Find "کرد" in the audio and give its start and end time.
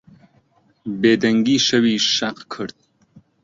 2.53-2.77